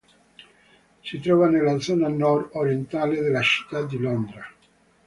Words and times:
Si 1.03 1.19
trova 1.19 1.47
nella 1.47 1.77
zona 1.77 2.07
nord-orientale 2.07 3.21
della 3.21 3.41
Città 3.43 3.83
di 3.83 3.99
Londra. 3.99 4.43